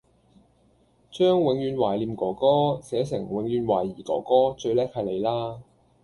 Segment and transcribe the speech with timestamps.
[1.11, 5.61] 將「永遠懷念哥哥」寫成「永遠懷疑哥哥」最叻係你啦